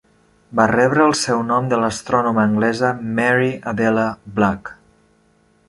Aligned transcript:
Va 0.59 0.63
rebre 0.69 1.03
el 1.09 1.13
seu 1.19 1.43
nom 1.49 1.67
de 1.73 1.79
l'astrònoma 1.83 2.45
anglesa 2.51 2.91
Mary 3.21 3.53
Adela 3.75 4.07
Blagg. 4.41 4.73